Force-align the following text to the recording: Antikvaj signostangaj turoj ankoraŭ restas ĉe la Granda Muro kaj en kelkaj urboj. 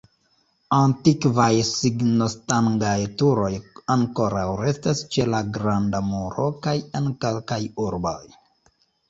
Antikvaj 0.75 1.57
signostangaj 1.71 2.93
turoj 3.23 3.51
ankoraŭ 3.97 4.47
restas 4.63 5.03
ĉe 5.17 5.29
la 5.35 5.43
Granda 5.59 6.01
Muro 6.09 6.49
kaj 6.67 6.75
en 7.03 7.13
kelkaj 7.27 7.61
urboj. 7.87 8.19